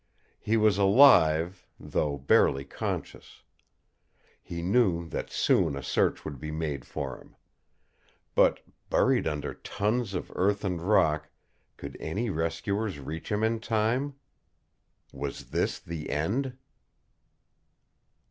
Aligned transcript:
He 0.39 0.57
was 0.57 0.79
alive, 0.79 1.67
though 1.79 2.17
barely 2.17 2.65
conscious. 2.65 3.43
He 4.41 4.63
knew 4.63 5.07
that 5.09 5.29
soon 5.29 5.75
a 5.75 5.83
search 5.83 6.25
would 6.25 6.39
be 6.39 6.49
made 6.49 6.85
for 6.85 7.19
him. 7.19 7.35
But, 8.33 8.61
buried 8.89 9.27
under 9.27 9.53
tons 9.53 10.15
of 10.15 10.31
earth 10.33 10.65
and 10.65 10.81
rock, 10.81 11.29
could 11.77 11.97
any 11.99 12.31
rescuers 12.31 12.97
reach 12.99 13.31
him 13.31 13.43
in 13.43 13.59
time? 13.59 14.15
Was 15.13 15.51
this 15.51 15.77
the 15.77 16.09
end? 16.09 16.57